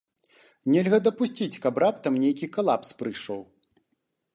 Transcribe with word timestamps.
Нельга 0.75 0.99
дапусціць, 1.09 1.61
каб 1.67 1.73
раптам 1.85 2.13
нейкі 2.27 2.51
калапс 2.59 2.89
прыйшоў. 3.05 3.41